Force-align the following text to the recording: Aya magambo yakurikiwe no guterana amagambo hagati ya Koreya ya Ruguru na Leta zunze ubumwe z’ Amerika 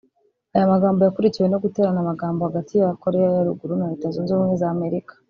Aya 0.55 0.73
magambo 0.73 0.99
yakurikiwe 1.01 1.47
no 1.49 1.61
guterana 1.63 1.97
amagambo 2.01 2.39
hagati 2.47 2.73
ya 2.81 2.89
Koreya 3.03 3.29
ya 3.35 3.45
Ruguru 3.47 3.73
na 3.79 3.87
Leta 3.91 4.07
zunze 4.13 4.31
ubumwe 4.33 4.55
z’ 4.61 4.63
Amerika 4.75 5.13